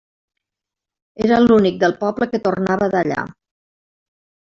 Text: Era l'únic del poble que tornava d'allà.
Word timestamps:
Era 1.25 1.37
l'únic 1.43 1.77
del 1.83 1.93
poble 1.99 2.27
que 2.31 2.39
tornava 2.47 2.87
d'allà. 2.95 3.27